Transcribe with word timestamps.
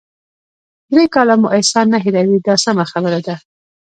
درې 0.91 1.05
کاله 1.15 1.35
مو 1.41 1.47
احسان 1.57 1.85
نه 1.93 1.99
هیروي 2.05 2.39
دا 2.47 2.55
سمه 2.65 2.85
خبره 2.91 3.19
ده. 3.27 3.35